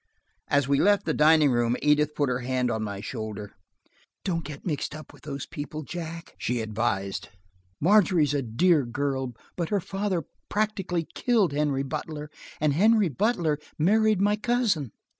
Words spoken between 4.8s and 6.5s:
up with those people, Jack,"